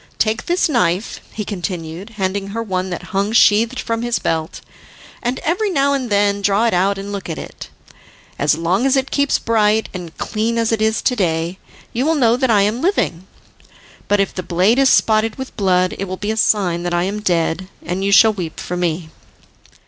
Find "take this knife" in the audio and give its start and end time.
0.17-1.21